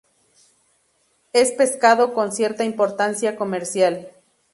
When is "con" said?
2.15-2.31